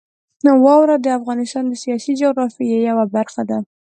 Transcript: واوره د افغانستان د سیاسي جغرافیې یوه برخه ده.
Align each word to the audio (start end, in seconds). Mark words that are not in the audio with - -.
واوره 0.63 0.95
د 1.01 1.07
افغانستان 1.19 1.63
د 1.67 1.73
سیاسي 1.83 2.13
جغرافیې 2.21 2.77
یوه 2.89 3.05
برخه 3.15 3.41
ده. 3.49 3.57